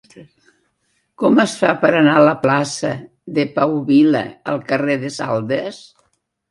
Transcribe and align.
Com 1.23 1.41
es 1.43 1.53
fa 1.59 1.75
per 1.83 1.91
anar 1.99 2.15
de 2.21 2.25
la 2.29 2.33
plaça 2.47 2.95
de 3.39 3.47
Pau 3.61 3.79
Vila 3.93 4.27
al 4.55 4.69
carrer 4.73 4.99
de 5.07 5.17
Saldes? 5.23 5.85